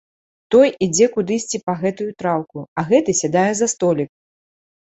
[0.53, 4.11] Той ідзе кудысьці па гэтую траўку, а гэты сядае за столік.